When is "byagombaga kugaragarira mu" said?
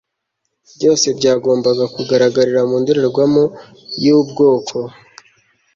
1.17-2.77